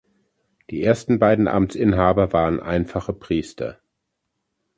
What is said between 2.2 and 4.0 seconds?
waren einfache Priester.